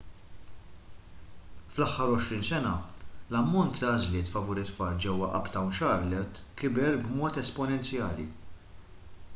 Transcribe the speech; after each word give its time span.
fl-aħħar 1.73 2.13
20 2.21 2.47
sena 2.47 2.71
l-ammont 3.03 3.77
ta' 3.81 3.91
għażliet 3.91 4.31
favur 4.37 4.63
it-tfal 4.63 4.97
ġewwa 5.07 5.29
uptown 5.41 5.71
charlotte 5.81 6.47
kiber 6.63 6.99
b'mod 7.05 7.41
esponenzjali 7.45 8.29